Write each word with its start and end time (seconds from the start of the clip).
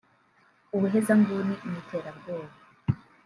ubuhezanguni 0.75 1.53
n’iterabwoba” 1.69 2.53